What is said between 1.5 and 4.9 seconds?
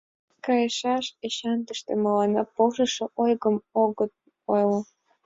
тыште мыланна полшышо ойым огыт ойло.